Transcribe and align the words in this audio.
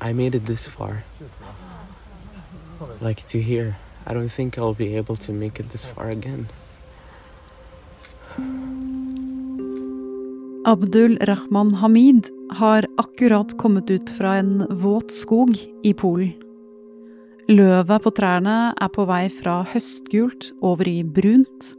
I 0.00 0.12
made 0.12 0.34
it 0.34 0.46
this 0.46 0.66
far. 0.66 1.04
Like 3.00 3.26
to 3.26 3.38
here. 3.38 3.76
I 4.06 4.14
don't 4.14 4.30
think 4.30 4.58
I'll 4.58 4.74
be 4.74 4.96
able 4.96 5.16
to 5.16 5.32
make 5.32 5.60
it 5.60 5.70
this 5.70 5.84
far 5.84 6.10
again. 6.10 6.48
Abdul 10.66 11.18
Rahman 11.20 11.74
Hamid 11.74 12.28
har 12.50 12.86
akkurat 12.96 13.58
kommet 13.58 13.90
ut 13.90 14.10
fra 14.10 14.36
en 14.36 14.66
våt 14.70 15.12
skog 15.12 15.56
i 15.82 15.94
Polen. 15.94 16.32
Løvet 17.48 18.02
på 18.04 18.10
trærne 18.12 18.74
er 18.76 18.90
på 18.92 19.06
vei 19.08 19.30
fra 19.32 19.62
høstgult 19.72 20.50
over 20.60 20.88
i 20.88 21.00
brunt, 21.02 21.70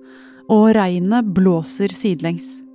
og 0.50 0.72
regnet 0.74 1.30
blåser 1.36 1.94
sidelengs. 1.94 2.69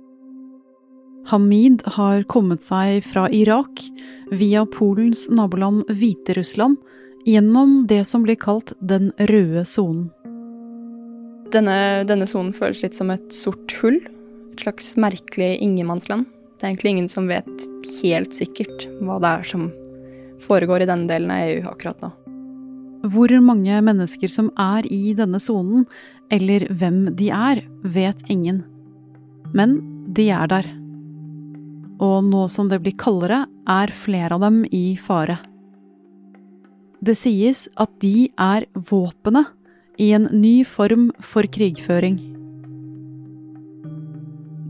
Hamid 1.25 1.81
har 1.95 2.23
kommet 2.29 2.61
seg 2.61 3.01
fra 3.01 3.25
Irak 3.33 3.81
via 4.29 4.61
Polens 4.69 5.25
naboland 5.33 5.87
Hviterussland 5.89 6.77
gjennom 7.25 7.87
det 7.89 8.03
som 8.05 8.21
blir 8.27 8.37
kalt 8.37 8.75
den 8.77 9.09
røde 9.17 9.63
sonen. 9.65 10.11
Denne 11.49 12.27
sonen 12.29 12.53
føles 12.53 12.83
litt 12.85 12.97
som 12.97 13.09
et 13.13 13.33
sort 13.33 13.73
hull. 13.81 13.97
Et 14.53 14.61
slags 14.61 14.93
merkelig 15.01 15.55
ingenmannsland. 15.65 16.29
Det 16.59 16.67
er 16.67 16.75
egentlig 16.75 16.93
ingen 16.93 17.09
som 17.09 17.31
vet 17.31 17.65
helt 18.03 18.37
sikkert 18.37 18.85
hva 19.01 19.17
det 19.23 19.33
er 19.39 19.49
som 19.49 19.65
foregår 20.45 20.85
i 20.85 20.89
denne 20.91 21.09
delen 21.09 21.33
av 21.33 21.49
EU 21.49 21.65
akkurat 21.73 22.05
nå. 22.05 22.13
Hvor 23.09 23.33
mange 23.41 23.81
mennesker 23.85 24.29
som 24.29 24.53
er 24.61 24.85
i 24.93 25.13
denne 25.17 25.41
sonen, 25.41 25.89
eller 26.33 26.69
hvem 26.69 27.05
de 27.17 27.33
er, 27.33 27.65
vet 27.81 28.21
ingen. 28.29 28.63
Men 29.57 29.79
de 30.13 30.29
er 30.33 30.49
der. 30.53 30.75
Og 32.03 32.25
nå 32.27 32.45
som 32.51 32.69
det 32.71 32.81
blir 32.83 32.95
kaldere, 32.99 33.45
er 33.69 33.93
flere 33.93 34.35
av 34.35 34.43
dem 34.43 34.63
i 34.71 34.97
fare. 34.99 35.37
Det 37.05 37.15
sies 37.17 37.67
at 37.77 37.91
de 38.01 38.29
er 38.41 38.65
våpenet 38.73 39.51
i 40.01 40.11
en 40.15 40.27
ny 40.33 40.63
form 40.67 41.09
for 41.23 41.47
krigføring. 41.47 42.17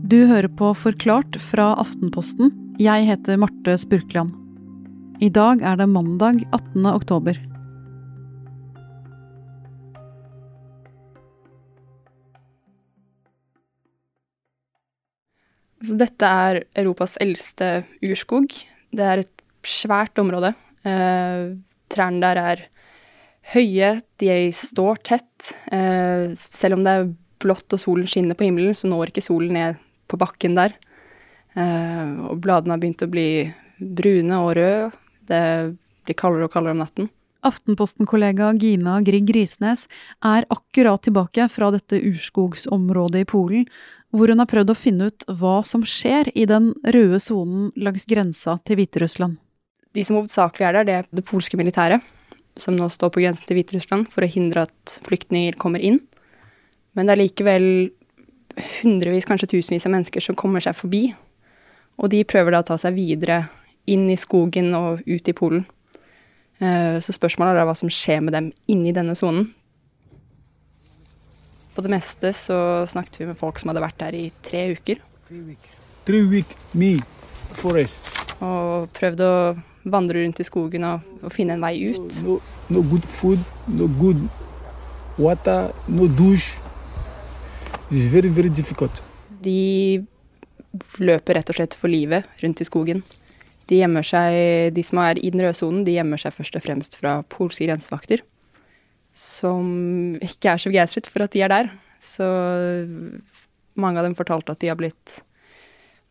Du 0.06 0.20
hører 0.30 0.50
på 0.54 0.70
Forklart 0.78 1.38
fra 1.42 1.72
Aftenposten. 1.82 2.52
Jeg 2.78 3.08
heter 3.08 3.40
Marte 3.42 3.74
Spurkland. 3.80 4.30
I 5.18 5.30
dag 5.32 5.64
er 5.64 5.80
det 5.80 5.88
mandag 5.90 6.44
18. 6.52 6.86
oktober. 6.92 7.40
Altså, 15.80 15.96
dette 16.00 16.30
er 16.46 16.62
Europas 16.82 17.16
eldste 17.20 17.70
urskog. 18.04 18.54
Det 18.96 19.04
er 19.04 19.24
et 19.24 19.44
svært 19.66 20.18
område. 20.22 20.54
Eh, 20.86 21.52
trærne 21.92 22.22
der 22.22 22.40
er 22.40 22.64
høye, 23.52 24.00
de 24.18 24.36
står 24.56 25.02
tett. 25.06 25.52
Eh, 25.72 26.32
selv 26.36 26.78
om 26.78 26.84
det 26.86 26.94
er 26.94 27.10
blått 27.42 27.76
og 27.76 27.82
solen 27.82 28.08
skinner 28.08 28.38
på 28.38 28.46
himmelen, 28.48 28.74
så 28.74 28.88
når 28.88 29.12
ikke 29.12 29.26
solen 29.26 29.56
ned 29.58 29.82
på 30.08 30.18
bakken 30.20 30.56
der. 30.56 30.76
Eh, 31.56 32.30
og 32.30 32.40
bladene 32.40 32.76
har 32.76 32.80
begynt 32.82 33.04
å 33.04 33.12
bli 33.12 33.28
brune 33.78 34.40
og 34.40 34.56
røde. 34.56 34.90
Det 35.28 35.44
blir 36.06 36.18
kaldere 36.18 36.48
og 36.48 36.54
kaldere 36.54 36.76
om 36.76 36.82
natten. 36.84 37.10
Aftenposten-kollega 37.46 38.48
Gina 38.58 38.96
Grieg 39.06 39.28
Risnes 39.34 39.84
er 40.24 40.46
akkurat 40.50 41.04
tilbake 41.04 41.46
fra 41.52 41.70
dette 41.74 42.00
urskogsområdet 42.00 43.22
i 43.22 43.28
Polen, 43.28 43.68
hvor 44.16 44.32
hun 44.32 44.40
har 44.40 44.48
prøvd 44.48 44.72
å 44.72 44.78
finne 44.78 45.08
ut 45.10 45.26
hva 45.28 45.58
som 45.66 45.84
skjer 45.86 46.30
i 46.34 46.46
den 46.48 46.72
røde 46.94 47.20
sonen 47.22 47.68
langs 47.76 48.06
grensa 48.08 48.56
til 48.66 48.80
Hviterussland. 48.80 49.36
De 49.96 50.04
som 50.04 50.18
hovedsakelig 50.18 50.66
er 50.66 50.76
der, 50.76 50.86
det 50.86 50.96
er 50.96 51.10
det 51.20 51.24
polske 51.28 51.58
militæret, 51.60 52.04
som 52.56 52.76
nå 52.76 52.88
står 52.92 53.12
på 53.12 53.22
grensen 53.22 53.48
til 53.48 53.58
Hviterussland 53.58 54.08
for 54.12 54.24
å 54.24 54.30
hindre 54.30 54.66
at 54.68 54.96
flyktninger 55.06 55.58
kommer 55.60 55.84
inn. 55.84 56.00
Men 56.96 57.08
det 57.08 57.16
er 57.16 57.22
likevel 57.22 57.68
hundrevis, 58.80 59.28
kanskje 59.28 59.50
tusenvis 59.52 59.86
av 59.88 59.92
mennesker 59.92 60.24
som 60.24 60.36
kommer 60.38 60.64
seg 60.64 60.76
forbi. 60.78 61.10
Og 62.00 62.10
de 62.12 62.24
prøver 62.28 62.52
da 62.52 62.62
å 62.64 62.68
ta 62.70 62.76
seg 62.80 62.96
videre 62.96 63.46
inn 63.88 64.08
i 64.10 64.18
skogen 64.20 64.72
og 64.76 65.04
ut 65.06 65.28
i 65.28 65.36
Polen. 65.36 65.64
Eh, 66.58 66.96
så 67.04 67.12
spørsmålet 67.12 67.52
er 67.52 67.60
da 67.60 67.68
hva 67.68 67.76
som 67.76 67.92
skjer 67.92 68.22
med 68.24 68.36
dem 68.36 68.50
inni 68.72 68.94
denne 68.96 69.16
sonen. 69.18 69.50
På 71.76 71.82
det 71.84 71.92
meste 71.92 72.30
så 72.32 72.58
snakket 72.88 73.20
vi 73.20 73.26
med 73.28 73.36
folk 73.36 73.58
som 73.60 73.68
hadde 73.68 73.82
vært 73.84 73.98
der 74.00 74.14
i 74.16 74.24
tre 74.40 74.62
uker. 74.72 75.02
Tre 76.08 76.20
uker, 76.24 76.60
me, 76.72 76.94
forest. 77.58 78.00
Og 78.40 78.86
prøvde 78.96 79.26
å 79.28 79.40
vandre 79.84 80.22
rundt 80.22 80.40
i 80.40 80.46
skogen 80.46 80.86
og, 80.88 81.04
og 81.20 81.34
finne 81.34 81.58
en 81.58 81.66
vei 81.66 81.74
ut. 81.92 82.16
No, 82.24 82.38
no 82.72 82.82
good 82.88 83.04
food, 83.04 83.42
no 83.68 83.90
good 84.00 84.22
water, 85.20 85.68
no 85.88 86.08
douche. 86.08 86.56
It's 87.90 88.08
very, 88.08 88.32
very 88.32 88.48
difficult. 88.48 89.02
De 89.44 90.00
løper 90.96 91.36
rett 91.36 91.52
og 91.52 91.58
slett 91.58 91.76
for 91.76 91.92
livet 91.92 92.24
rundt 92.40 92.64
i 92.64 92.68
skogen. 92.68 93.04
De 93.68 93.82
seg, 94.06 94.72
de 94.72 94.86
som 94.86 95.02
er 95.02 95.20
i 95.20 95.28
den 95.34 95.44
røde 95.44 95.58
sonen, 95.58 95.84
gjemmer 95.84 96.24
seg 96.24 96.32
først 96.32 96.56
og 96.56 96.64
fremst 96.64 96.96
fra 96.96 97.18
polske 97.36 97.68
grensevakter 97.68 98.24
som 99.16 100.18
ikke 100.20 100.52
er 100.52 100.60
så 100.60 100.70
begeistret 100.70 101.08
for 101.08 101.24
at 101.24 101.32
de 101.32 101.42
er 101.46 101.52
der. 101.52 101.70
Så 102.02 102.26
mange 103.80 104.00
av 104.00 104.06
dem 104.06 104.16
fortalte 104.18 104.52
at 104.52 104.60
de 104.60 104.68
har 104.70 104.78
blitt 104.78 105.20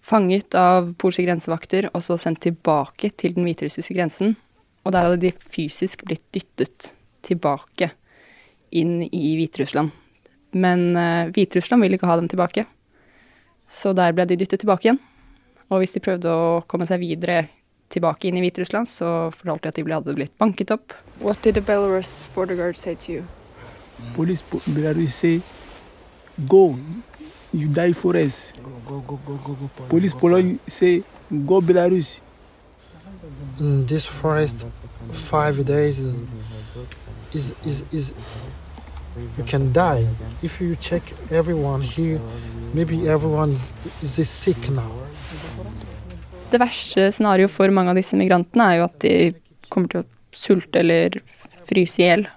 fanget 0.05 0.57
av 0.57 0.91
polske 1.01 1.25
grensevakter 1.25 1.89
og 1.91 2.01
så 2.05 2.17
sendt 2.21 2.43
tilbake 2.45 3.11
til 3.17 3.35
den 3.37 3.45
hviterussiske 3.47 3.95
grensen. 3.97 4.35
Og 4.85 4.93
der 4.93 5.07
hadde 5.07 5.21
de 5.23 5.33
fysisk 5.41 6.05
blitt 6.05 6.25
dyttet 6.33 6.93
tilbake 7.25 7.89
inn 8.75 8.99
i 9.07 9.35
Hviterussland. 9.39 9.93
Men 10.55 10.93
uh, 10.93 11.31
Hviterussland 11.33 11.83
ville 11.83 11.97
ikke 11.97 12.09
ha 12.09 12.17
dem 12.19 12.29
tilbake, 12.31 12.65
så 13.69 13.95
der 13.97 14.13
ble 14.15 14.27
de 14.29 14.37
dyttet 14.39 14.61
tilbake 14.61 14.87
igjen. 14.87 15.01
Og 15.73 15.81
hvis 15.81 15.95
de 15.95 16.03
prøvde 16.03 16.29
å 16.29 16.61
komme 16.69 16.85
seg 16.87 17.01
videre 17.01 17.47
tilbake 17.95 18.29
inn 18.29 18.37
i 18.37 18.43
Hviterussland, 18.43 18.89
så 18.91 19.31
fortalte 19.33 19.69
de 19.69 19.73
at 19.73 19.79
de 19.79 19.93
hadde 19.93 20.15
blitt 20.19 20.37
banket 20.41 20.71
opp. 20.75 20.93
What 21.21 21.41
did 21.43 21.55
the 21.57 21.63
Belarus 21.65 22.29
border 22.35 22.55
guard 22.55 22.77
say 22.77 22.95
to 22.95 23.11
you? 23.11 23.23
Police 24.15 24.43
Belarus 24.67 25.11
say, 25.15 25.41
go, 26.49 26.75
you 27.53 27.67
die 27.67 27.93
for 27.93 28.15
us. 28.15 28.53
Go, 28.87 28.99
go, 29.07 29.19
go, 29.25 29.39
go, 29.45 29.53
go. 29.53 29.87
Police 29.89 30.13
Poland 30.13 30.59
say, 30.67 31.03
go 31.45 31.61
Belarus. 31.61 32.21
In 33.59 33.85
this 33.85 34.05
forest, 34.05 34.65
five 35.13 35.65
days 35.65 35.99
is 37.33 37.53
is 37.65 37.83
is 37.91 38.13
you 39.37 39.43
can 39.43 39.71
die 39.71 40.05
if 40.43 40.59
you 40.61 40.75
check 40.75 41.01
everyone 41.31 41.81
here. 41.81 42.19
Maybe 42.73 43.07
everyone 43.07 43.59
is 44.01 44.29
sick 44.29 44.69
now. 44.69 44.91
Det 46.51 46.61
verste 46.61 47.09
scenarioet 47.11 47.51
for 47.51 47.71
mange 47.73 47.91
av 47.91 47.97
disse 47.99 48.17
migrantene 48.19 48.67
er 48.69 48.79
jo 48.79 48.87
at 48.87 48.99
de 49.03 49.13
kommer 49.71 49.91
til 49.91 50.03
å 50.03 50.09
sulte 50.35 50.81
eller 50.83 51.17
fryse 51.65 52.01
i 52.01 52.05
hjel. 52.05 52.27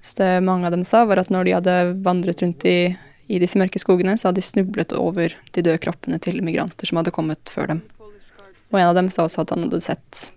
Så 0.00 0.22
det 0.22 0.44
mange 0.46 0.68
av 0.68 0.72
dem 0.74 0.84
sa, 0.86 1.04
var 1.04 1.20
at 1.20 1.30
når 1.34 1.46
de 1.46 1.54
hadde 1.56 1.76
vandret 2.06 2.42
rundt 2.42 2.64
i, 2.68 2.94
i 3.26 3.40
disse 3.42 3.58
mørke 3.58 3.80
skogene, 3.82 4.16
så 4.16 4.28
hadde 4.28 4.40
de 4.40 4.46
snublet 4.46 4.94
over 4.96 5.34
de 5.52 5.62
døde 5.62 5.80
kroppene 5.82 6.18
til 6.22 6.40
migranter 6.46 6.88
som 6.88 7.00
hadde 7.00 7.14
kommet 7.14 7.52
før 7.52 7.74
dem. 7.74 7.84
Og 8.70 8.80
en 8.80 8.88
av 8.88 8.96
dem 8.98 9.10
sa 9.12 9.26
også 9.26 9.44
at 9.44 9.54
han 9.54 9.66
hadde 9.66 9.82
sett 9.84 10.28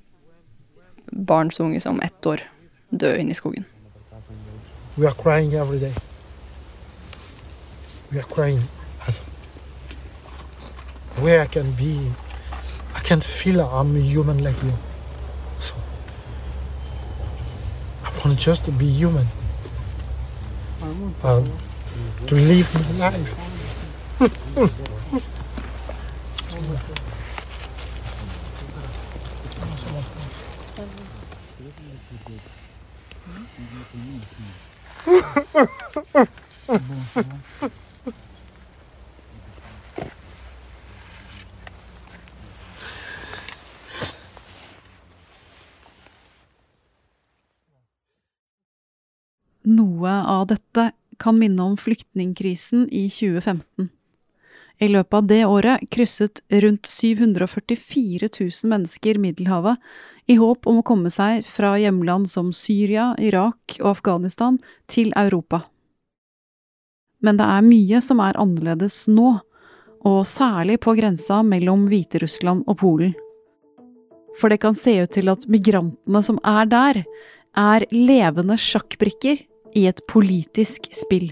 barn 1.09 1.51
så 1.53 1.66
unge 1.66 1.81
som 1.81 2.01
ett 2.05 2.25
år 2.29 2.43
dø 2.89 3.13
inne 3.17 3.33
i 3.33 3.37
skogen. 3.37 3.66
We 4.97 5.07
are 5.07 5.16
crying 5.16 5.53
every 5.53 5.79
day. 5.79 5.93
We 8.11 8.19
are 8.19 8.27
crying. 8.27 8.59
Where 11.21 11.43
I 11.43 11.47
can 11.47 11.71
be 11.77 12.11
I 12.99 13.01
can 13.01 13.21
feel 13.21 13.61
I'm 13.61 13.95
a 13.95 13.99
human 13.99 14.43
like 14.43 14.61
you. 14.61 14.73
So 15.61 15.73
I 18.03 18.11
want 18.19 18.37
just 18.37 18.66
to 18.66 18.72
be 18.72 18.87
human. 18.87 19.25
Uh, 21.23 21.46
to 22.28 22.35
live 22.35 22.69
my 22.75 23.09
life. 23.09 23.29
Noe 49.69 50.11
av 50.25 50.47
dette 50.49 50.91
kan 51.21 51.37
minne 51.37 51.61
om 51.61 51.77
flyktningkrisen 51.77 52.87
i 52.89 53.05
2015. 53.09 53.89
I 54.79 54.87
løpet 54.87 55.13
av 55.13 55.25
det 55.27 55.41
året 55.45 55.83
krysset 55.91 56.39
rundt 56.63 56.87
744 56.87 58.29
000 58.39 58.69
mennesker 58.71 59.19
Middelhavet 59.19 59.77
i 60.31 60.39
håp 60.39 60.67
om 60.71 60.79
å 60.79 60.85
komme 60.87 61.11
seg 61.13 61.43
fra 61.45 61.73
hjemland 61.77 62.29
som 62.31 62.53
Syria, 62.55 63.11
Irak 63.19 63.75
og 63.81 63.91
Afghanistan 63.91 64.57
til 64.87 65.11
Europa. 65.19 65.66
Men 67.19 67.37
det 67.37 67.49
er 67.51 67.67
mye 67.67 68.01
som 68.01 68.23
er 68.23 68.39
annerledes 68.39 69.03
nå, 69.11 69.35
og 70.07 70.19
særlig 70.25 70.79
på 70.79 70.95
grensa 70.95 71.41
mellom 71.43 71.89
Hviterussland 71.91 72.63
og 72.66 72.79
Polen. 72.79 73.13
For 74.39 74.49
det 74.49 74.61
kan 74.63 74.77
se 74.79 74.95
ut 75.03 75.11
til 75.11 75.29
at 75.29 75.45
migrantene 75.51 76.23
som 76.23 76.39
er 76.47 76.71
der, 76.71 77.03
er 77.57 77.83
levende 77.91 78.55
sjakkbrikker 78.61 79.43
i 79.75 79.85
et 79.89 80.01
politisk 80.09 80.89
spill. 80.95 81.31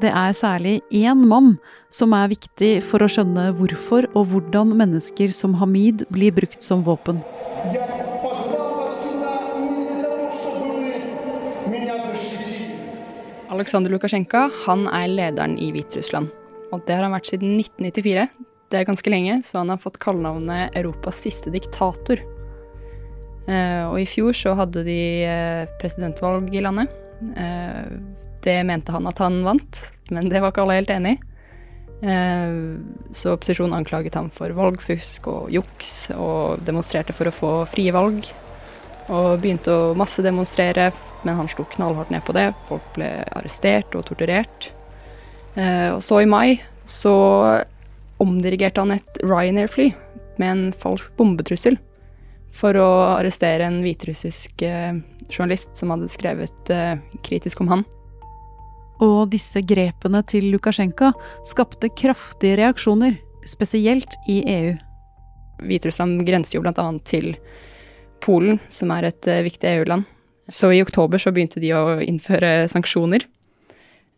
Det 0.00 0.08
er 0.08 0.32
særlig 0.32 0.80
én 0.96 1.26
mann 1.28 1.58
som 1.92 2.14
er 2.16 2.30
viktig 2.32 2.70
for 2.88 3.04
å 3.04 3.08
skjønne 3.10 3.50
hvorfor 3.58 4.06
og 4.16 4.30
hvordan 4.32 4.72
mennesker 4.78 5.34
som 5.36 5.58
Hamid 5.60 6.06
blir 6.08 6.32
brukt 6.32 6.64
som 6.64 6.86
våpen. 6.86 7.20
Aleksandr 13.50 13.92
Lukasjenko 13.92 14.46
han 14.64 14.88
er 14.88 15.10
lederen 15.12 15.58
i 15.60 15.68
Hviterussland. 15.74 16.39
Og 16.70 16.82
det 16.86 16.96
har 16.96 17.06
han 17.06 17.14
vært 17.14 17.30
siden 17.32 17.56
1994. 17.58 18.26
Det 18.70 18.78
er 18.78 18.86
ganske 18.86 19.10
lenge, 19.10 19.40
så 19.46 19.60
han 19.60 19.72
har 19.72 19.80
fått 19.82 19.98
kallenavnet 20.02 20.76
Europas 20.78 21.18
siste 21.24 21.50
diktator. 21.50 22.22
Eh, 23.50 23.82
og 23.88 23.96
i 23.98 24.06
fjor 24.06 24.36
så 24.36 24.54
hadde 24.58 24.84
de 24.86 25.00
eh, 25.26 25.64
presidentvalg 25.80 26.52
i 26.54 26.62
landet. 26.62 26.92
Eh, 27.34 27.90
det 28.44 28.60
mente 28.68 28.94
han 28.94 29.08
at 29.10 29.18
han 29.20 29.40
vant, 29.44 29.82
men 30.14 30.30
det 30.30 30.40
var 30.40 30.54
ikke 30.54 30.62
alle 30.64 30.78
helt 30.80 30.94
enig 30.94 31.16
i. 31.18 31.24
Så 32.00 33.34
opposisjonen 33.34 33.74
anklaget 33.76 34.14
ham 34.16 34.30
for 34.32 34.54
valgfusk 34.56 35.26
og 35.28 35.50
juks, 35.52 35.90
og 36.14 36.62
demonstrerte 36.64 37.12
for 37.12 37.28
å 37.28 37.34
få 37.34 37.50
frie 37.68 37.92
valg. 37.92 38.24
Og 39.12 39.42
begynte 39.42 39.74
å 39.74 39.90
massedemonstrere 39.98 40.86
men 41.22 41.36
han 41.36 41.48
slo 41.48 41.64
knallhardt 41.64 42.10
ned 42.10 42.24
på 42.24 42.34
det. 42.36 42.50
Folk 42.68 42.86
ble 42.96 43.10
arrestert 43.36 43.94
og 43.98 44.06
torturert. 44.08 44.70
Eh, 45.58 45.90
og 45.94 46.02
så 46.04 46.22
i 46.22 46.28
mai 46.30 46.60
så 46.88 47.14
omdirigerte 48.20 48.82
han 48.82 48.94
et 48.94 49.22
Ryanair-fly 49.24 49.90
med 50.40 50.50
en 50.50 50.66
falsk 50.76 51.14
bombetrussel 51.18 51.78
for 52.54 52.76
å 52.76 52.88
arrestere 53.16 53.66
en 53.66 53.80
hviterussisk 53.84 54.62
eh, 54.66 54.98
journalist 55.30 55.74
som 55.78 55.92
hadde 55.94 56.10
skrevet 56.10 56.72
eh, 56.74 56.98
kritisk 57.26 57.62
om 57.64 57.72
han. 57.72 57.86
Og 59.00 59.30
disse 59.32 59.62
grepene 59.64 60.20
til 60.28 60.50
Lukasjenko 60.52 61.14
skapte 61.48 61.88
kraftige 61.96 62.58
reaksjoner, 62.60 63.16
spesielt 63.48 64.18
i 64.28 64.42
EU. 64.44 64.74
Hviterussland 65.64 66.24
grenser 66.28 66.58
jo 66.58 66.64
bl.a. 66.64 66.86
til 67.08 67.32
Polen, 68.20 68.58
som 68.68 68.92
er 68.92 69.08
et 69.08 69.28
viktig 69.46 69.70
EU-land. 69.70 70.04
Så 70.52 70.68
i 70.74 70.82
oktober 70.82 71.20
så 71.22 71.32
begynte 71.32 71.62
de 71.62 71.70
å 71.72 72.00
innføre 72.04 72.66
sanksjoner 72.68 73.24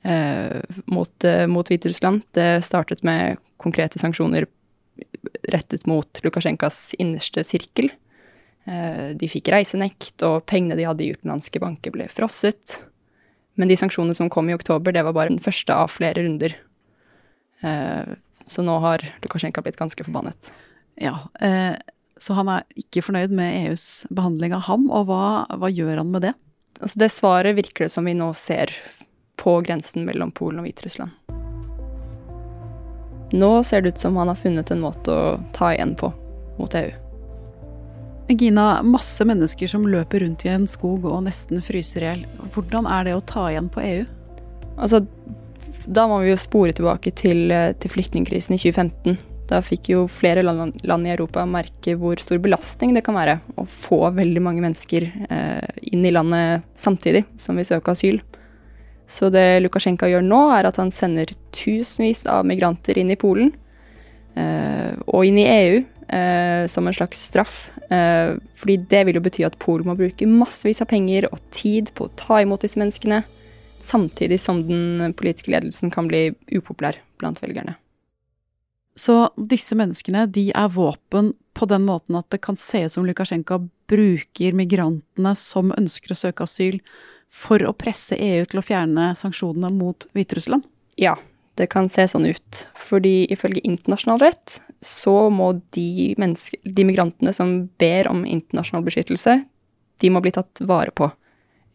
mot, 0.04 1.24
eh, 1.24 1.46
mot 1.46 1.68
Hviterussland. 1.68 2.24
Det 2.34 2.64
startet 2.66 3.04
med 3.06 3.38
konkrete 3.62 4.00
sanksjoner 4.02 4.48
rettet 5.48 5.86
mot 5.86 6.20
Lukasjenkas 6.24 6.94
innerste 6.98 7.44
sirkel. 7.46 7.90
Eh, 8.64 9.12
de 9.18 9.28
fikk 9.30 9.50
reisenekt, 9.54 10.22
og 10.26 10.44
pengene 10.50 10.76
de 10.78 10.86
hadde 10.86 11.04
i 11.04 11.12
utenlandske 11.14 11.62
banker, 11.62 11.94
ble 11.94 12.08
frosset. 12.12 12.78
Men 13.58 13.70
de 13.70 13.78
sanksjonene 13.78 14.16
som 14.16 14.30
kom 14.32 14.48
i 14.50 14.56
oktober, 14.56 14.94
det 14.94 15.04
var 15.06 15.16
bare 15.16 15.32
den 15.34 15.42
første 15.42 15.74
av 15.74 15.90
flere 15.92 16.22
runder. 16.22 16.54
Eh, 17.62 18.14
så 18.46 18.64
nå 18.66 18.78
har 18.82 19.04
Lukasjenko 19.24 19.64
blitt 19.64 19.80
ganske 19.80 20.06
forbannet. 20.06 20.50
Ja, 21.00 21.28
eh, 21.40 21.74
så 22.22 22.36
han 22.38 22.50
er 22.52 22.66
ikke 22.78 23.02
fornøyd 23.02 23.34
med 23.34 23.66
EUs 23.66 24.06
behandling 24.14 24.54
av 24.54 24.66
ham, 24.68 24.88
og 24.90 25.08
hva, 25.10 25.46
hva 25.58 25.70
gjør 25.72 26.02
han 26.02 26.10
med 26.14 26.26
det? 26.28 26.34
Altså 26.82 26.98
det 27.02 27.12
svaret 27.14 27.56
virker 27.58 27.86
det 27.86 27.92
som 27.94 28.06
vi 28.06 28.14
nå 28.14 28.30
ser 28.34 28.72
på 29.36 29.60
grensen 29.66 30.06
mellom 30.06 30.32
Polen 30.34 30.62
og 30.62 30.68
Hviterussland. 30.68 31.10
Nå 33.32 33.52
ser 33.64 33.82
det 33.82 33.94
ut 33.94 34.02
som 34.02 34.16
han 34.20 34.28
har 34.28 34.36
funnet 34.36 34.70
en 34.70 34.82
måte 34.82 35.12
å 35.12 35.38
ta 35.56 35.72
igjen 35.72 35.94
på 35.96 36.12
mot 36.58 36.74
EU. 36.76 36.90
Gina, 38.32 38.66
masse 38.82 39.24
mennesker 39.28 39.68
som 39.68 39.88
løper 39.88 40.22
rundt 40.24 40.44
i 40.46 40.52
en 40.52 40.66
skog 40.68 41.04
og 41.08 41.24
nesten 41.26 41.60
fryser 41.64 42.04
i 42.04 42.08
hjel. 42.08 42.22
Hvordan 42.54 42.88
er 42.88 43.08
det 43.08 43.16
å 43.16 43.24
ta 43.28 43.48
igjen 43.50 43.68
på 43.72 43.82
EU? 43.82 44.04
Altså, 44.78 45.02
da 45.84 46.06
må 46.08 46.22
vi 46.22 46.30
jo 46.30 46.40
spore 46.40 46.72
tilbake 46.76 47.12
til, 47.18 47.50
eh, 47.50 47.72
til 47.72 47.92
flyktningkrisen 47.92 48.56
i 48.56 48.60
2015 48.60 49.18
da 49.52 49.60
fikk 49.64 49.90
jo 49.92 50.04
flere 50.10 50.42
land, 50.44 50.78
land, 50.86 51.06
i 51.06 51.12
Europa 51.14 51.44
merke 51.48 51.96
hvor 51.98 52.20
stor 52.22 52.40
belastning 52.42 52.94
det 52.96 53.04
kan 53.06 53.16
være 53.18 53.38
å 53.58 53.66
få 53.68 54.00
veldig 54.16 54.42
mange 54.44 54.64
mennesker 54.64 55.08
eh, 55.28 55.82
inn 55.92 56.06
i 56.06 56.12
landet 56.14 56.64
samtidig 56.78 57.24
som 57.40 57.58
vil 57.58 57.68
søke 57.68 57.94
asyl. 57.94 58.20
Så 59.12 59.28
det 59.32 59.60
Lukasjenko 59.60 60.08
gjør 60.08 60.24
nå, 60.24 60.40
er 60.56 60.68
at 60.68 60.78
han 60.80 60.92
sender 60.94 61.30
tusenvis 61.52 62.24
av 62.30 62.46
migranter 62.48 62.96
inn 62.96 63.12
i 63.12 63.18
Polen 63.20 63.50
eh, 64.40 64.94
og 65.04 65.26
inn 65.28 65.40
i 65.42 65.48
EU 65.50 65.82
eh, 66.08 66.64
som 66.72 66.88
en 66.88 66.96
slags 66.96 67.20
straff. 67.28 67.66
Eh, 67.92 68.38
fordi 68.56 68.78
det 68.88 69.02
vil 69.08 69.20
jo 69.20 69.24
bety 69.26 69.44
at 69.44 69.58
Polen 69.60 69.90
må 69.90 69.98
bruke 69.98 70.28
massevis 70.28 70.80
av 70.84 70.88
penger 70.94 71.28
og 71.28 71.42
tid 71.52 71.92
på 71.98 72.08
å 72.08 72.14
ta 72.16 72.40
imot 72.40 72.64
disse 72.64 72.80
menneskene, 72.80 73.20
samtidig 73.84 74.40
som 74.40 74.64
den 74.64 75.12
politiske 75.18 75.52
ledelsen 75.52 75.92
kan 75.92 76.08
bli 76.08 76.30
upopulær 76.54 76.96
blant 77.20 77.42
velgerne. 77.44 77.76
Så 78.96 79.26
disse 79.36 79.76
menneskene, 79.76 80.26
de 80.28 80.50
er 80.56 80.72
våpen 80.72 81.32
på 81.56 81.68
den 81.68 81.84
måten 81.84 82.16
at 82.16 82.28
det 82.32 82.42
kan 82.44 82.56
se 82.60 82.84
ut 82.86 82.92
som 82.92 83.06
Lukasjenko 83.08 83.62
bruker 83.92 84.56
migrantene 84.56 85.32
som 85.36 85.72
ønsker 85.76 86.12
å 86.12 86.18
søke 86.18 86.44
asyl, 86.48 86.78
for 87.32 87.62
å 87.64 87.74
presse 87.76 88.18
EU 88.20 88.44
til 88.48 88.60
å 88.60 88.64
fjerne 88.66 89.12
sanksjonene 89.18 89.72
mot 89.74 90.06
Hviterussland? 90.12 90.66
Ja, 91.00 91.16
det 91.56 91.70
kan 91.72 91.88
se 91.92 92.04
sånn 92.08 92.28
ut. 92.28 92.66
Fordi 92.76 93.24
ifølge 93.32 93.64
internasjonal 93.64 94.20
rett 94.22 94.58
så 94.84 95.30
må 95.32 95.54
de, 95.76 96.12
de 96.16 96.86
migrantene 96.86 97.32
som 97.36 97.54
ber 97.80 98.10
om 98.10 98.26
internasjonal 98.28 98.84
beskyttelse, 98.86 99.40
de 100.02 100.10
må 100.10 100.22
bli 100.24 100.34
tatt 100.34 100.62
vare 100.66 100.92
på. 100.94 101.08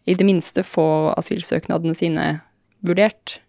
I 0.08 0.16
det 0.16 0.28
minste 0.28 0.64
få 0.64 1.14
asylsøknadene 1.18 1.98
sine 1.98 2.30
vurdert 2.86 3.40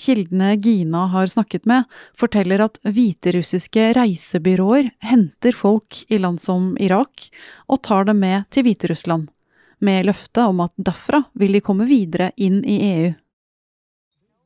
Kildene 0.00 0.54
Gina 0.62 1.06
har 1.10 1.26
snakket 1.26 1.66
med, 1.68 1.84
forteller 2.16 2.62
at 2.62 2.78
hviterussiske 2.86 3.90
reisebyråer 3.98 4.92
henter 5.04 5.56
folk 5.56 6.04
i 6.08 6.20
land 6.22 6.40
som 6.40 6.72
Irak 6.80 7.26
og 7.66 7.82
tar 7.86 8.06
dem 8.08 8.22
med 8.22 8.46
til 8.54 8.68
Hviterussland, 8.68 9.28
med 9.80 10.06
løftet 10.08 10.42
om 10.44 10.62
at 10.64 10.72
derfra 10.76 11.24
vil 11.40 11.56
de 11.56 11.64
komme 11.64 11.88
videre 11.88 12.30
inn 12.36 12.62
i 12.64 12.78
EU. 12.86 13.10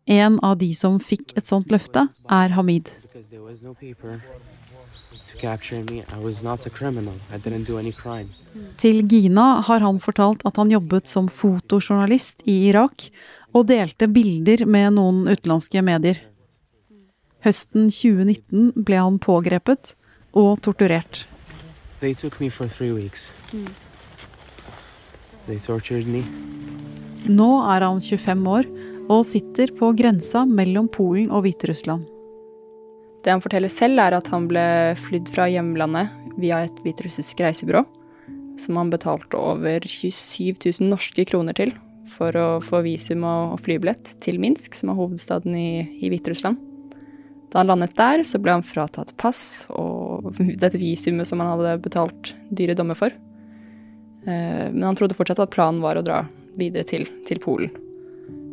En 0.07 0.37
av 0.45 0.59
de 0.61 0.69
som 0.77 0.99
fikk 1.01 1.33
et 1.39 1.49
sånt 1.49 1.71
løfte, 1.73 2.07
er 2.29 2.53
Hamid. 2.57 2.91
Til 8.77 9.01
Gina 9.09 9.47
har 9.65 9.81
han 9.87 10.01
fortalt 10.01 10.45
at 10.45 10.61
han 10.61 10.71
jobbet 10.71 11.09
som 11.09 11.31
fotojournalist 11.33 12.45
i 12.45 12.59
Irak, 12.69 13.09
og 13.55 13.69
delte 13.71 14.11
bilder 14.11 14.67
med 14.67 14.97
noen 14.99 15.25
utenlandske 15.31 15.83
medier. 15.87 16.21
Høsten 17.45 17.91
2019 17.93 18.73
ble 18.87 19.01
han 19.01 19.19
pågrepet 19.23 19.95
og 20.33 20.61
torturert. 20.65 21.25
Nå 27.29 27.51
er 27.69 27.85
han 27.85 28.01
25 28.01 28.49
år 28.49 28.69
og 29.13 29.25
sitter 29.29 29.73
på 29.77 29.91
grensa 29.97 30.45
mellom 30.49 30.89
Polen 30.93 31.31
og 31.33 31.45
Hviterussland. 31.45 32.07
Det 33.25 33.33
han 33.33 33.43
forteller 33.45 33.73
selv, 33.73 34.01
er 34.01 34.17
at 34.17 34.29
han 34.33 34.47
ble 34.49 34.65
flydd 35.01 35.29
fra 35.33 35.49
hjemlandet 35.49 36.13
via 36.41 36.63
et 36.65 36.81
hviterussisk 36.85 37.41
reisebyrå, 37.45 37.85
som 38.61 38.79
han 38.81 38.93
betalte 38.93 39.41
over 39.41 39.85
27 39.85 40.57
000 40.61 40.91
norske 40.93 41.25
kroner 41.29 41.57
til 41.57 41.73
for 42.15 42.37
å 42.37 42.49
få 42.61 42.83
visum 42.85 43.25
og 43.25 43.59
flybillett 43.65 44.15
til 44.25 44.37
Minsk, 44.41 44.77
som 44.77 44.93
er 44.93 44.99
hovedstaden 44.99 45.57
i, 45.57 45.69
i 46.05 46.13
Hviterussland. 46.13 46.61
Da 47.53 47.63
han 47.63 47.71
landet 47.71 47.95
der, 47.97 48.25
så 48.29 48.41
ble 48.43 48.57
han 48.57 48.67
fratatt 48.67 49.15
pass 49.21 49.65
og 49.73 50.33
dette 50.63 50.81
visumet 50.81 51.29
som 51.29 51.41
han 51.41 51.53
hadde 51.55 51.79
betalt 51.85 52.35
dyre 52.53 52.77
dommer 52.77 52.99
for. 52.99 53.15
Eh, 54.25 54.71
men 54.73 54.83
han 54.87 54.97
trodde 54.97 55.17
fortsatt 55.17 55.43
at 55.45 55.53
planen 55.53 55.83
var 55.85 55.99
å 56.01 56.05
dra 56.05 56.25
videre 56.59 56.87
til, 56.89 57.07
til 57.29 57.41
Polen. 57.43 57.73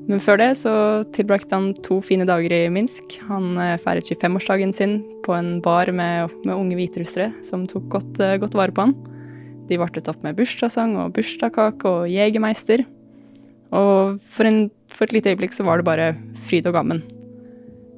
Men 0.10 0.20
før 0.20 0.40
det 0.42 0.50
så 0.60 0.74
tilbrakte 1.16 1.56
han 1.56 1.70
to 1.86 2.00
fine 2.04 2.26
dager 2.28 2.52
i 2.56 2.66
Minsk. 2.74 3.20
Han 3.30 3.56
eh, 3.62 3.78
feiret 3.82 4.10
25-årsdagen 4.10 4.74
sin 4.76 5.00
på 5.26 5.36
en 5.38 5.60
bar 5.64 5.92
med, 5.96 6.34
med 6.44 6.58
unge 6.58 6.80
hviterussere 6.80 7.30
som 7.46 7.68
tok 7.70 7.88
godt, 7.94 8.20
eh, 8.24 8.38
godt 8.42 8.58
vare 8.58 8.76
på 8.76 8.88
han. 8.88 8.98
De 9.70 9.80
vartet 9.80 10.10
opp 10.12 10.20
med 10.26 10.36
bursdagssang 10.40 10.98
og 11.00 11.14
bursdagskake 11.16 11.88
og 11.88 12.12
jegermeister. 12.12 12.84
Og 13.72 14.20
for, 14.28 14.50
en, 14.50 14.66
for 14.92 15.08
et 15.08 15.16
lite 15.16 15.32
øyeblikk 15.32 15.56
så 15.56 15.64
var 15.64 15.80
det 15.80 15.88
bare 15.88 16.12
fryd 16.50 16.68
og 16.68 16.76
gammen. 16.76 17.06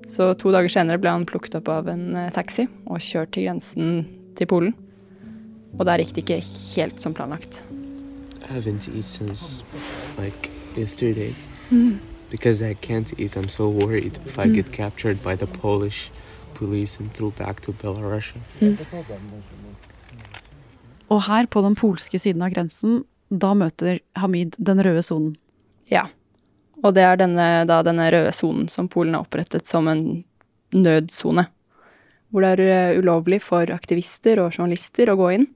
Så 0.06 0.34
to 0.38 0.52
dager 0.54 0.70
senere 0.70 1.00
ble 1.02 1.10
han 1.16 1.26
plukket 1.26 1.56
opp 1.58 1.72
av 1.72 1.88
en 1.90 2.28
taxi 2.36 2.68
og 2.84 3.02
kjørt 3.02 3.32
til 3.34 3.48
grensen 3.48 4.04
til 4.38 4.50
Polen. 4.52 4.76
Og 5.80 5.86
der 5.86 5.98
gikk 6.04 6.14
det 6.16 6.24
ikke 6.26 6.42
helt 6.76 7.02
som 7.02 7.14
planlagt. 7.18 7.64
I 8.44 8.52
haven't 8.54 8.88
eaten 8.90 9.04
since 9.04 9.64
like 10.20 10.50
yesterday 10.78 11.34
Mm. 11.72 11.98
because 12.30 12.62
I 12.62 12.74
can't 12.76 13.14
eat. 13.18 13.36
I'm 13.38 13.48
so 13.50 13.70
worried 13.70 14.20
if 14.28 14.38
I 14.38 14.48
get 14.48 14.72
captured 14.72 15.18
by 15.24 15.36
the 15.36 15.48
Polish 15.48 16.12
police 16.54 17.00
and 17.00 17.12
thrown 17.14 17.32
back 17.38 17.62
to 17.62 17.72
Belarus. 17.72 18.34
Og 21.10 21.22
her 21.28 21.46
på 21.48 21.62
den 21.66 21.76
polske 21.76 22.20
siden 22.22 22.42
av 22.46 22.52
grensen, 22.54 23.04
da 23.30 23.54
møter 23.58 24.00
Hamid 24.20 24.56
den 24.60 24.82
røde 24.86 25.02
sonen. 25.06 25.36
Ja. 25.90 26.08
Og 26.84 26.94
det 26.94 27.04
er 27.04 27.18
denne, 27.18 27.66
da 27.70 27.82
denne 27.86 28.10
røde 28.12 28.32
sonen 28.36 28.68
som 28.70 28.90
Polen 28.92 29.16
har 29.16 29.26
opprettet 29.26 29.68
som 29.70 29.88
en 29.88 30.24
nødsone. 30.74 31.48
Hvor 32.34 32.42
det 32.42 32.54
er 32.60 32.94
eh, 32.94 33.00
ulovlig 33.00 33.42
for 33.46 33.70
aktivister 33.74 34.42
og 34.44 34.54
journalister 34.58 35.10
å 35.14 35.18
gå 35.20 35.32
inn. 35.38 35.48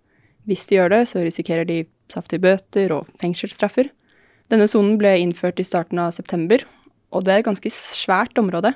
Hvis 0.47 0.65
de 0.69 0.77
gjør 0.77 0.93
det, 0.93 1.03
så 1.11 1.21
risikerer 1.23 1.67
de 1.67 1.81
saftige 2.11 2.41
bøter 2.43 2.93
og 2.95 3.09
fengselsstraffer. 3.19 3.89
Denne 4.47 4.67
sonen 4.71 4.95
ble 4.99 5.17
innført 5.19 5.59
i 5.59 5.67
starten 5.67 5.99
av 5.99 6.13
september, 6.15 6.63
og 7.11 7.25
det 7.27 7.33
er 7.33 7.41
et 7.41 7.49
ganske 7.49 7.71
svært 7.73 8.39
område. 8.39 8.71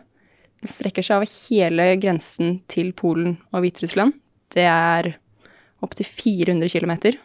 Den 0.61 0.69
strekker 0.69 1.05
seg 1.05 1.21
over 1.21 1.31
hele 1.31 1.87
grensen 2.01 2.59
til 2.71 2.91
Polen 2.93 3.37
og 3.53 3.63
Hviterussland. 3.63 4.17
Det 4.51 4.67
er 4.67 5.13
opptil 5.81 6.05
400 6.05 6.69
km. 6.69 7.15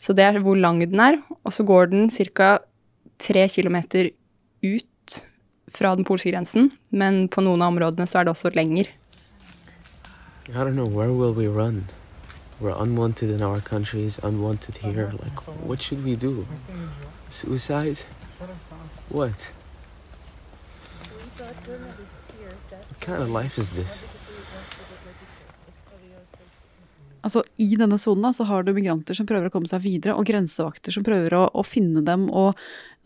Så 0.00 0.14
det 0.16 0.24
er 0.24 0.40
hvor 0.40 0.56
lang 0.56 0.80
den 0.80 1.02
er, 1.02 1.18
og 1.44 1.52
så 1.52 1.66
går 1.66 1.90
den 1.90 2.08
ca. 2.10 2.58
3 3.20 3.48
km 3.52 3.76
ut 4.64 5.16
fra 5.68 5.92
den 5.94 6.06
polske 6.08 6.30
grensen, 6.32 6.70
men 6.88 7.26
på 7.28 7.44
noen 7.44 7.60
av 7.60 7.74
områdene 7.74 8.06
så 8.08 8.20
er 8.20 8.24
det 8.24 8.32
også 8.32 8.54
lenger. 8.56 8.88
I 10.48 10.52
don't 10.64 10.72
know 10.72 10.88
where 10.88 11.12
will 11.12 11.34
we 11.36 11.46
run. 11.46 11.84
We're 12.60 12.76
unwanted 12.76 13.30
in 13.30 13.42
our 13.42 13.60
countries, 13.60 14.18
unwanted 14.22 14.76
here. 14.76 15.10
Like, 15.12 15.40
what 15.64 15.80
should 15.80 16.04
we 16.04 16.14
do? 16.14 16.46
Suicide? 17.30 17.98
What? 19.08 19.52
What 21.38 23.00
kind 23.00 23.22
of 23.22 23.30
life 23.30 23.58
is 23.58 23.72
this? 23.72 24.04
Altså, 27.22 27.42
I 27.56 27.76
denne 27.76 27.98
sonen 27.98 28.34
så 28.34 28.44
har 28.44 28.62
du 28.62 28.72
migranter 28.76 29.16
som 29.16 29.26
prøver 29.28 29.48
å 29.48 29.52
komme 29.52 29.68
seg 29.68 29.80
videre, 29.84 30.16
og 30.16 30.28
grensevakter 30.28 30.92
som 30.92 31.04
prøver 31.04 31.36
å, 31.36 31.46
å 31.52 31.64
finne 31.64 32.04
dem. 32.04 32.28
Og 32.28 32.56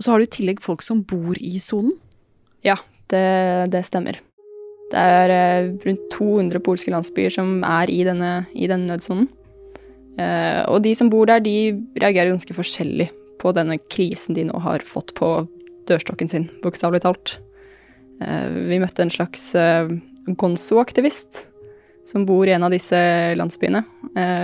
så 0.02 0.10
har 0.10 0.18
du 0.18 0.26
i 0.26 0.34
tillegg 0.38 0.62
folk 0.62 0.82
som 0.82 1.02
bor 1.06 1.38
i 1.38 1.58
sonen. 1.62 1.94
Ja, 2.66 2.78
det, 3.10 3.24
det 3.70 3.84
stemmer. 3.86 4.18
Det 4.90 4.98
er 4.98 5.30
eh, 5.34 5.72
rundt 5.86 6.04
200 6.14 6.62
polske 6.62 6.92
landsbyer 6.94 7.32
som 7.38 7.56
er 7.66 7.90
i 7.90 8.02
denne, 8.06 8.44
i 8.54 8.66
denne 8.70 8.90
nødsonen. 8.90 9.30
Eh, 10.18 10.62
og 10.70 10.82
de 10.84 10.94
som 10.94 11.10
bor 11.10 11.26
der, 11.30 11.42
de 11.42 11.74
reagerer 11.98 12.30
ganske 12.30 12.54
forskjellig 12.54 13.08
på 13.42 13.52
denne 13.56 13.80
krisen 13.90 14.36
de 14.36 14.46
nå 14.46 14.60
har 14.62 14.84
fått 14.86 15.12
på 15.18 15.30
dørstokken 15.88 16.30
sin, 16.30 16.46
bokstavelig 16.62 17.02
talt. 17.04 17.38
Eh, 18.22 18.46
vi 18.70 18.80
møtte 18.82 19.04
en 19.04 19.12
slags 19.12 19.50
eh, 19.58 19.90
Gonzo-aktivist 20.38 21.44
som 22.08 22.26
bor 22.28 22.46
i 22.48 22.54
en 22.54 22.64
av 22.66 22.72
disse 22.72 22.96
landsbyene. 23.36 23.80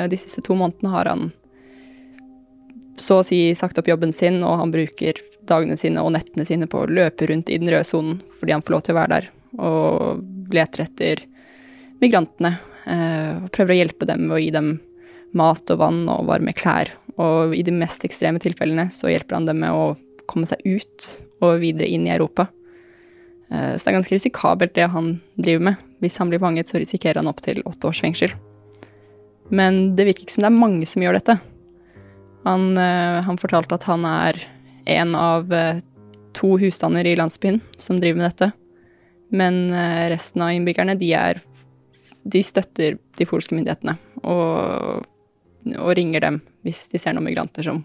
De 0.08 0.16
siste 0.16 0.40
to 0.44 0.54
månedene 0.56 0.92
har 0.94 1.08
han 1.10 1.26
så 3.00 3.18
å 3.20 3.24
si 3.24 3.38
sagt 3.56 3.76
opp 3.80 3.88
jobben 3.88 4.14
sin, 4.16 4.38
og 4.44 4.62
han 4.62 4.72
bruker 4.72 5.20
dagene 5.48 5.76
sine 5.80 6.00
og 6.00 6.14
nettene 6.16 6.46
sine 6.48 6.68
på 6.68 6.82
å 6.82 6.88
løpe 6.88 7.28
rundt 7.28 7.52
i 7.52 7.58
den 7.60 7.68
røde 7.68 7.84
sonen 7.84 8.22
fordi 8.38 8.56
han 8.56 8.64
får 8.64 8.74
lov 8.74 8.84
til 8.86 8.94
å 8.94 8.98
være 8.98 9.12
der, 9.12 9.28
og 9.60 10.54
leter 10.56 10.84
etter 10.86 11.22
migrantene. 12.00 12.54
Og 13.44 13.52
prøver 13.52 13.76
å 13.76 13.78
hjelpe 13.82 14.08
dem 14.08 14.24
ved 14.24 14.36
å 14.38 14.40
gi 14.40 14.50
dem 14.56 14.72
mat 15.36 15.70
og 15.72 15.80
vann 15.80 16.04
og 16.10 16.26
varme 16.30 16.54
klær. 16.56 16.90
Og 17.20 17.54
i 17.56 17.64
de 17.66 17.74
mest 17.74 18.04
ekstreme 18.06 18.40
tilfellene 18.42 18.88
så 18.94 19.10
hjelper 19.10 19.38
han 19.38 19.48
dem 19.48 19.60
med 19.64 19.74
å 19.74 19.92
komme 20.30 20.48
seg 20.48 20.62
ut 20.64 21.08
og 21.44 21.60
videre 21.62 21.88
inn 21.90 22.06
i 22.06 22.14
Europa. 22.14 22.48
Eh, 23.50 23.74
Så 23.76 23.84
det 23.84 23.92
er 23.92 23.98
ganske 23.98 24.16
risikabelt 24.16 24.74
det 24.74 24.90
han 24.90 25.20
driver 25.36 25.70
med. 25.70 25.76
Hvis 26.00 26.18
han 26.18 26.30
blir 26.30 26.40
fanget, 26.40 26.68
så 26.68 26.80
risikerer 26.80 27.20
han 27.20 27.28
opptil 27.28 27.62
åtte 27.66 27.88
års 27.88 28.00
fengsel. 28.00 28.32
Men 29.50 29.96
det 29.96 30.06
virker 30.06 30.24
ikke 30.24 30.36
som 30.36 30.46
det 30.46 30.52
er 30.52 30.62
mange 30.62 30.86
som 30.86 31.02
gjør 31.02 31.18
dette. 31.18 31.40
Han, 32.46 32.78
eh, 32.78 33.20
han 33.26 33.40
fortalte 33.40 33.74
at 33.74 33.84
han 33.84 34.06
er 34.06 34.38
en 34.86 35.14
av 35.14 35.52
eh, 35.52 35.82
to 36.32 36.56
husstander 36.56 37.04
i 37.04 37.16
landsbyen 37.18 37.60
som 37.76 38.00
driver 38.00 38.22
med 38.22 38.30
dette. 38.30 38.52
Men 39.30 39.70
resten 40.10 40.42
av 40.42 40.50
innbyggerne, 40.50 40.98
de 40.98 41.12
er 41.14 41.38
De 42.26 42.42
støtter 42.42 42.98
de 43.16 43.24
polske 43.24 43.54
myndighetene 43.54 43.94
og, 44.24 45.06
og 45.76 45.94
ringer 45.98 46.24
dem 46.24 46.40
hvis 46.66 46.86
de 46.92 47.00
ser 47.00 47.16
noen 47.16 47.28
migranter 47.28 47.66
som 47.66 47.82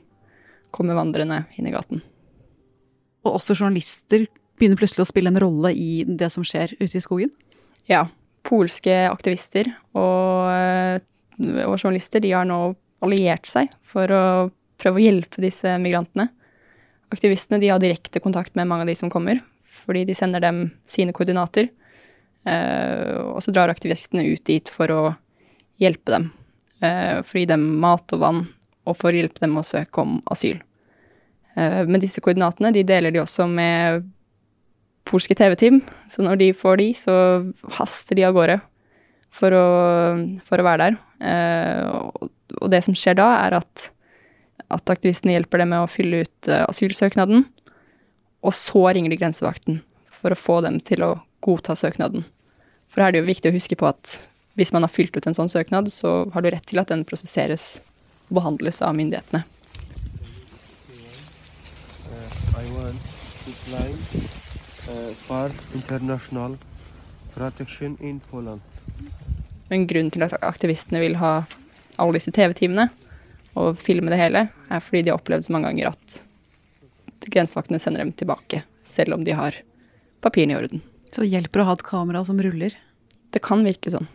kommer 0.76 0.98
vandrende 0.98 1.44
inn 1.56 1.68
i 1.70 1.74
gaten. 1.74 2.02
Og 3.26 3.38
også 3.38 3.56
journalister 3.58 4.28
begynner 4.60 4.80
plutselig 4.80 5.06
å 5.06 5.10
spille 5.10 5.32
en 5.32 5.42
rolle 5.42 5.72
i 5.76 6.06
det 6.08 6.30
som 6.34 6.46
skjer 6.46 6.76
ute 6.80 6.98
i 6.98 7.04
skogen. 7.04 7.32
Ja. 7.90 8.06
Polske 8.46 8.94
aktivister 9.10 9.72
og, 9.98 10.52
eh, 10.54 11.00
og 11.66 11.80
journalister 11.80 12.22
de 12.22 12.36
har 12.36 12.46
nå 12.46 12.76
alliert 13.06 13.50
seg 13.50 13.72
for 13.82 14.12
å 14.14 14.26
prøve 14.82 15.02
å 15.02 15.06
hjelpe 15.06 15.42
disse 15.42 15.72
migrantene. 15.82 16.30
Aktivistene 17.14 17.60
de 17.62 17.72
har 17.72 17.82
direkte 17.82 18.22
kontakt 18.22 18.56
med 18.56 18.70
mange 18.70 18.86
av 18.86 18.92
de 18.92 18.98
som 19.00 19.10
kommer, 19.10 19.42
fordi 19.66 20.06
de 20.06 20.16
sender 20.18 20.44
dem 20.44 20.68
sine 20.88 21.14
koordinater. 21.16 21.72
Eh, 22.46 23.18
og 23.34 23.42
så 23.42 23.54
drar 23.54 23.74
aktivistene 23.74 24.28
ut 24.30 24.44
dit 24.46 24.70
for 24.70 24.94
å 24.94 25.04
hjelpe 25.82 26.14
dem. 26.14 26.30
Eh, 26.86 27.22
for 27.24 27.38
å 27.38 27.44
gi 27.44 27.50
dem 27.50 27.66
mat 27.82 28.16
og 28.16 28.22
vann, 28.22 28.44
og 28.86 28.98
for 29.00 29.12
å 29.14 29.20
hjelpe 29.20 29.44
dem 29.44 29.58
å 29.58 29.66
søke 29.66 30.04
om 30.04 30.20
asyl. 30.34 30.60
Eh, 31.56 31.82
men 31.88 32.02
disse 32.04 32.22
koordinatene 32.24 32.74
de 32.76 32.86
deler 32.88 33.16
de 33.16 33.24
også 33.24 33.48
med 33.50 34.06
polske 35.06 35.38
TV-team, 35.38 35.82
så 36.12 36.26
når 36.26 36.42
de 36.42 36.52
får 36.58 36.80
de, 36.82 36.88
så 36.98 37.16
haster 37.78 38.18
de 38.18 38.26
av 38.28 38.36
gårde 38.38 38.60
for 39.36 39.54
å, 39.54 39.66
for 40.48 40.62
å 40.62 40.66
være 40.66 40.88
der. 40.88 41.02
Eh, 41.32 41.90
og, 41.92 42.70
det 42.72 42.82
som 42.86 42.96
skjer 42.98 43.18
da, 43.20 43.28
er 43.46 43.58
at, 43.60 43.90
at 44.74 44.94
aktivistene 44.94 45.36
hjelper 45.36 45.62
dem 45.62 45.74
med 45.74 45.86
å 45.86 45.92
fylle 45.92 46.24
ut 46.26 46.50
asylsøknaden, 46.66 47.44
og 48.46 48.54
så 48.54 48.86
ringer 48.94 49.12
de 49.12 49.20
grensevakten 49.20 49.82
for 50.14 50.34
å 50.34 50.40
få 50.40 50.60
dem 50.66 50.80
til 50.86 51.04
å 51.06 51.12
godta 51.46 51.76
søknaden. 51.78 52.26
For 52.90 53.02
her 53.02 53.12
er 53.12 53.16
det 53.16 53.24
jo 53.24 53.32
viktig 53.32 53.52
å 53.52 53.56
huske 53.58 53.78
på 53.78 53.90
at 53.90 54.14
hvis 54.56 54.72
man 54.74 54.84
har 54.84 54.92
fylt 54.92 55.18
ut 55.18 55.28
en 55.28 55.36
sånn 55.36 55.52
søknad, 55.52 55.92
så 55.92 56.30
har 56.34 56.44
du 56.44 56.50
rett 56.52 56.66
til 56.68 56.80
at 56.80 56.92
den 56.92 57.04
prosesseres 57.08 57.84
og 58.30 58.40
behandles 58.40 58.82
av 58.86 58.96
myndighetene. 58.98 59.44
Uh, 62.08 62.32
I 62.56 62.66
want 62.72 63.10
to 63.44 63.52
apply 63.52 63.88
uh, 64.88 65.12
for 65.28 65.52
international 65.76 66.58
protection 67.36 67.98
in 68.00 68.22
Poland. 68.32 68.62
Men 69.68 69.88
grunnen 69.90 70.14
til 70.14 70.24
at 70.24 70.38
aktivistene 70.46 71.02
vil 71.04 71.20
ha 71.20 71.36
alle 72.00 72.18
disse 72.18 72.32
TV-timene 72.32 72.88
og 73.60 73.78
filme 73.80 74.12
det 74.12 74.20
hele, 74.20 74.48
er 74.72 74.84
fordi 74.84 75.06
de 75.06 75.12
har 75.12 75.20
opplevd 75.20 75.48
så 75.48 75.56
mange 75.56 75.72
ganger 75.72 75.92
at 75.92 76.22
grensevaktene 77.26 77.80
sender 77.82 78.04
dem 78.04 78.12
tilbake, 78.14 78.64
selv 78.86 79.16
om 79.16 79.24
de 79.26 79.34
har 79.36 79.58
papirene 80.24 80.54
i 80.54 80.60
orden. 80.60 80.84
Så 81.12 81.24
det 81.24 81.32
hjelper 81.32 81.64
å 81.64 81.70
ha 81.70 81.76
et 81.78 81.86
kamera 81.88 82.22
som 82.28 82.40
ruller. 82.44 82.76
Det 83.34 83.42
kan 83.44 83.64
virke 83.66 83.92
sånn. 83.92 84.08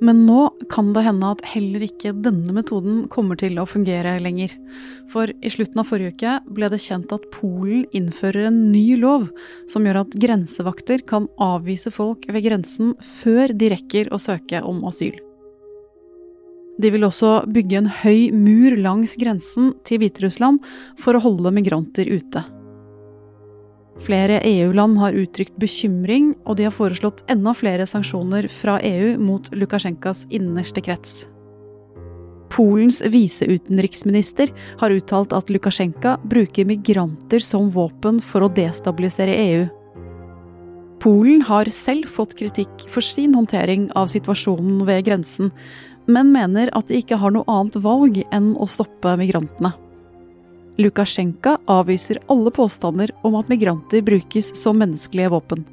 Men 0.00 0.22
nå 0.24 0.46
kan 0.72 0.94
det 0.96 1.02
hende 1.04 1.28
at 1.34 1.42
heller 1.52 1.82
ikke 1.84 2.14
denne 2.24 2.54
metoden 2.56 3.02
kommer 3.12 3.36
til 3.40 3.58
å 3.60 3.66
fungere 3.68 4.14
lenger. 4.24 4.54
For 5.12 5.28
i 5.28 5.52
slutten 5.52 5.82
av 5.82 5.90
forrige 5.90 6.14
uke 6.16 6.36
ble 6.56 6.70
det 6.72 6.80
kjent 6.80 7.12
at 7.12 7.26
Polen 7.34 7.84
innfører 7.96 8.48
en 8.48 8.60
ny 8.72 8.96
lov 9.00 9.28
som 9.68 9.84
gjør 9.84 10.02
at 10.06 10.16
grensevakter 10.22 11.04
kan 11.08 11.28
avvise 11.36 11.92
folk 11.92 12.24
ved 12.32 12.46
grensen 12.48 12.94
før 13.20 13.52
de 13.52 13.74
rekker 13.74 14.08
å 14.08 14.20
søke 14.22 14.62
om 14.64 14.80
asyl. 14.88 15.18
De 16.80 16.88
vil 16.88 17.04
også 17.04 17.42
bygge 17.52 17.82
en 17.82 17.90
høy 18.00 18.30
mur 18.32 18.78
langs 18.80 19.18
grensen 19.20 19.74
til 19.84 20.00
Hviterussland 20.00 20.64
for 20.96 21.18
å 21.18 21.24
holde 21.26 21.52
migranter 21.52 22.08
ute. 22.08 22.40
Flere 24.00 24.38
EU-land 24.48 24.96
har 24.98 25.16
uttrykt 25.16 25.58
bekymring, 25.60 26.32
og 26.48 26.56
de 26.56 26.64
har 26.68 26.72
foreslått 26.74 27.20
enda 27.30 27.52
flere 27.56 27.84
sanksjoner 27.88 28.48
fra 28.48 28.78
EU 28.80 29.18
mot 29.20 29.50
Lukasjenkas 29.52 30.24
innerste 30.32 30.80
krets. 30.84 31.26
Polens 32.50 32.98
viseutenriksminister 33.06 34.50
har 34.80 34.94
uttalt 34.96 35.34
at 35.36 35.52
Lukasjenka 35.52 36.16
bruker 36.32 36.66
migranter 36.66 37.44
som 37.44 37.68
våpen 37.70 38.18
for 38.24 38.46
å 38.46 38.50
destabilisere 38.56 39.36
EU. 39.44 39.68
Polen 41.00 41.44
har 41.48 41.70
selv 41.72 42.10
fått 42.12 42.34
kritikk 42.40 42.88
for 42.90 43.04
sin 43.04 43.36
håndtering 43.36 43.86
av 43.96 44.10
situasjonen 44.12 44.82
ved 44.88 45.06
grensen, 45.06 45.52
men 46.10 46.32
mener 46.34 46.72
at 46.76 46.90
de 46.90 46.98
ikke 47.00 47.20
har 47.20 47.32
noe 47.36 47.48
annet 47.48 47.78
valg 47.84 48.20
enn 48.32 48.52
å 48.56 48.68
stoppe 48.68 49.14
migrantene. 49.20 49.72
Lukasjenko 50.80 51.58
avviser 51.68 52.22
alle 52.32 52.52
påstander 52.54 53.12
om 53.26 53.36
at 53.36 53.50
migranter 53.52 54.02
brukes 54.06 54.54
som 54.56 54.80
menneskelige 54.80 55.32
våpen. 55.34 55.66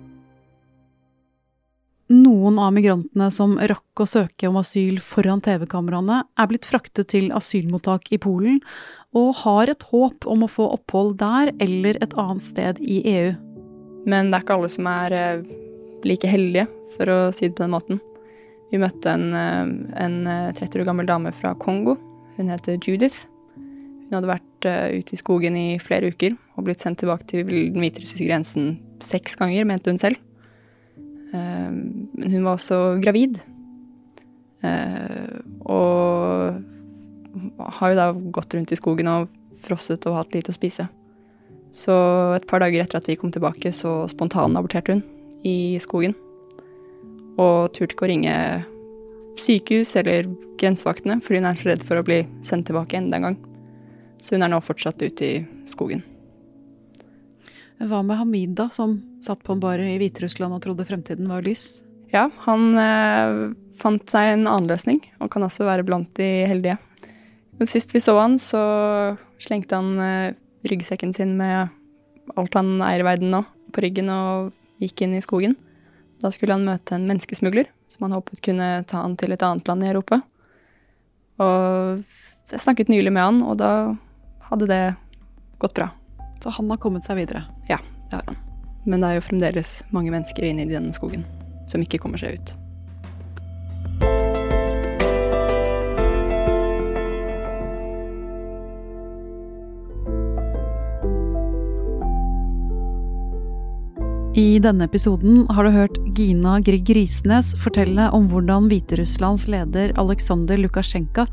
Noen 2.08 2.56
av 2.64 2.72
migrantene 2.72 3.28
som 3.36 3.58
rakk 3.60 4.00
å 4.00 4.08
søke 4.08 4.48
om 4.48 4.60
asyl 4.62 5.02
foran 5.04 5.42
TV-kameraene, 5.44 6.22
er 6.24 6.48
blitt 6.48 6.68
fraktet 6.68 7.10
til 7.12 7.34
asylmottak 7.36 8.14
i 8.16 8.20
Polen, 8.24 8.62
og 9.12 9.34
har 9.42 9.72
et 9.72 9.84
håp 9.90 10.28
om 10.30 10.46
å 10.46 10.52
få 10.52 10.70
opphold 10.78 11.18
der 11.20 11.52
eller 11.64 12.00
et 12.00 12.16
annet 12.16 12.46
sted 12.46 12.80
i 12.80 13.02
EU. 13.12 13.34
Men 14.08 14.32
det 14.32 14.40
er 14.40 14.46
ikke 14.46 14.56
alle 14.56 14.72
som 14.72 14.88
er 14.88 15.18
eh, 15.18 15.48
like 16.08 16.32
heldige, 16.32 16.70
for 16.96 17.12
å 17.12 17.20
si 17.36 17.50
det 17.50 17.58
på 17.58 17.66
den 17.66 17.76
måten. 17.76 18.00
Vi 18.72 18.80
møtte 18.80 19.12
en, 19.12 19.28
eh, 19.36 19.74
en 20.06 20.20
30 20.56 20.64
eh, 20.64 20.80
år 20.80 20.88
gammel 20.88 21.12
dame 21.12 21.36
fra 21.36 21.58
Kongo. 21.60 21.98
Hun 22.40 22.54
heter 22.54 22.80
Judith. 22.80 23.26
Hun 23.58 24.16
hadde 24.16 24.32
vært 24.58 24.98
ute 24.98 25.14
i 25.14 25.20
skogen 25.20 25.56
i 25.58 25.80
flere 25.80 26.10
uker 26.12 26.36
og 26.58 26.66
blitt 26.66 26.82
sendt 26.82 27.00
tilbake 27.00 27.26
til 27.30 27.46
den 27.48 27.82
hviterussiske 27.82 28.26
grensen 28.26 28.78
seks 29.04 29.36
ganger, 29.38 29.66
mente 29.66 29.92
hun 29.92 30.00
selv. 30.02 30.18
Men 31.32 32.32
hun 32.32 32.44
var 32.44 32.56
også 32.56 33.00
gravid. 33.04 33.38
Og 35.68 36.64
har 37.78 37.92
jo 37.92 38.00
da 38.00 38.08
gått 38.34 38.56
rundt 38.58 38.72
i 38.74 38.80
skogen 38.80 39.08
og 39.12 39.28
frosset 39.62 40.06
og 40.10 40.18
hatt 40.18 40.34
lite 40.34 40.54
å 40.54 40.58
spise. 40.58 40.88
Så 41.74 41.94
et 42.34 42.48
par 42.50 42.64
dager 42.64 42.82
etter 42.82 42.98
at 42.98 43.10
vi 43.10 43.18
kom 43.20 43.32
tilbake, 43.34 43.70
så 43.76 44.08
spontanaborterte 44.10 44.96
hun 44.96 45.04
i 45.46 45.78
skogen. 45.84 46.16
Og 47.38 47.70
turte 47.76 47.94
ikke 47.94 48.08
å 48.08 48.10
ringe 48.10 48.36
sykehus 49.38 49.94
eller 50.00 50.26
grensevaktene, 50.58 51.20
fordi 51.22 51.44
hun 51.44 51.50
er 51.52 51.60
så 51.60 51.70
redd 51.70 51.86
for 51.86 52.00
å 52.00 52.08
bli 52.08 52.24
sendt 52.42 52.72
tilbake 52.72 52.98
enda 52.98 53.20
en 53.20 53.28
gang. 53.28 53.38
Så 54.20 54.36
hun 54.36 54.46
er 54.46 54.52
nå 54.52 54.60
fortsatt 54.64 55.02
ute 55.04 55.26
i 55.26 55.34
skogen. 55.70 56.04
Hva 57.78 58.02
med 58.02 58.18
Hamid, 58.18 58.56
da, 58.58 58.72
som 58.74 58.98
satt 59.22 59.44
på 59.46 59.54
en 59.54 59.62
bar 59.62 59.82
i 59.84 60.00
Hviterussland 60.02 60.56
og 60.56 60.64
trodde 60.64 60.88
fremtiden 60.88 61.30
var 61.30 61.46
lys? 61.46 61.84
Ja, 62.10 62.26
han 62.48 62.72
eh, 62.82 63.42
fant 63.78 64.10
seg 64.10 64.34
en 64.34 64.48
annen 64.48 64.70
løsning, 64.72 65.04
og 65.22 65.30
kan 65.34 65.46
også 65.46 65.68
være 65.68 65.86
blant 65.86 66.10
de 66.18 66.48
heldige. 66.50 66.80
Men 67.60 67.70
sist 67.70 67.94
vi 67.94 68.02
så 68.02 68.16
han, 68.18 68.40
så 68.42 68.62
slengte 69.44 69.78
han 69.78 70.02
eh, 70.02 70.38
ryggsekken 70.68 71.14
sin 71.14 71.36
med 71.38 71.70
alt 72.38 72.58
han 72.58 72.80
eier 72.82 73.04
i 73.04 73.08
verden 73.08 73.32
nå, 73.36 73.44
på 73.74 73.84
ryggen 73.86 74.10
og 74.14 74.56
gikk 74.82 75.06
inn 75.06 75.14
i 75.18 75.24
skogen. 75.24 75.54
Da 76.24 76.32
skulle 76.34 76.58
han 76.58 76.66
møte 76.66 76.98
en 76.98 77.06
menneskesmugler 77.10 77.70
som 77.92 78.08
han 78.08 78.18
håpet 78.18 78.42
kunne 78.44 78.82
ta 78.90 79.04
han 79.04 79.16
til 79.20 79.34
et 79.36 79.46
annet 79.46 79.70
land 79.70 79.86
i 79.86 79.92
Europa. 79.92 80.22
Og 81.44 82.02
jeg 82.50 82.64
snakket 82.64 82.90
nylig 82.92 83.14
med 83.14 83.24
han, 83.24 83.42
og 83.46 83.60
da 83.62 83.72
hadde 84.50 84.68
det 84.70 84.96
gått 85.58 85.74
bra. 85.74 85.90
Så 86.44 86.50
han 86.50 86.70
har 86.70 86.78
kommet 86.78 87.04
seg 87.08 87.20
videre? 87.20 87.44
Ja, 87.68 87.80
det 88.10 88.16
har 88.20 88.24
han. 88.28 88.38
Men 88.86 89.04
det 89.04 89.10
er 89.10 89.20
jo 89.20 89.26
fremdeles 89.26 89.82
mange 89.92 90.14
mennesker 90.14 90.48
inne 90.48 90.64
i 90.64 90.72
denne 90.72 90.96
skogen 90.96 91.26
som 91.68 91.84
ikke 91.84 92.00
kommer 92.00 92.22
seg 92.22 92.40
ut. 92.40 92.56
I 104.38 104.60
denne 104.62 104.86
episoden 104.86 105.48
har 105.50 105.66
du 105.66 105.74
hørt 105.74 105.96
Gina 106.14 106.60
Grieg 106.62 106.92
Risnes 106.94 107.56
fortelle 107.58 108.06
om 108.14 108.28
hvordan 108.30 108.68
Hviterusslands 108.70 109.48
leder 109.50 109.96
Aleksandr 109.98 110.62
Lukasjenko 110.62 111.26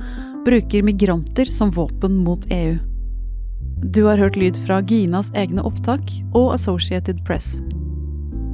bruker 0.47 0.83
migranter 0.89 1.53
som 1.53 1.73
våpen 1.77 2.17
mot 2.25 2.49
EU. 2.49 2.79
Du 3.93 4.05
har 4.05 4.17
hørt 4.17 4.37
lyd 4.37 4.57
fra 4.65 4.79
Ginas 4.81 5.29
egne 5.37 5.61
opptak 5.61 6.09
og 6.33 6.55
Associated 6.55 7.19
Press. 7.27 7.59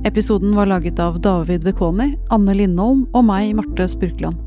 Episoden 0.05 0.57
var 0.57 0.67
laget 0.67 0.99
av 0.99 1.21
David 1.23 1.63
Vekoni, 1.69 2.17
Anne 2.35 2.57
Lindholm 2.59 3.05
og 3.15 3.29
meg, 3.29 3.53
Marte 3.55 3.87
Spurkland. 3.93 4.41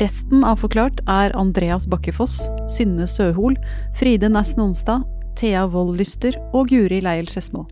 Resten 0.00 0.46
av 0.48 0.62
Forklart 0.62 1.02
er 1.12 1.36
Andreas 1.36 1.84
Bakkefoss, 1.92 2.40
Synne 2.72 3.04
Søhol, 3.04 3.58
Fride 4.00 4.32
Næss 4.32 4.56
Nonstad, 4.56 5.04
Thea 5.36 5.66
Wold 5.68 5.98
Lyster 6.00 6.40
og 6.56 6.72
Guri 6.72 7.02
Leiel 7.04 7.28
Skedsmo. 7.28 7.66